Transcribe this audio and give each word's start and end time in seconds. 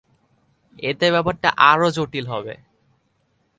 এতে 0.83 1.07
ব্যাপারটা 1.11 1.49
আরও 1.69 1.87
জটিল 1.91 2.25
হবে। 2.27 2.53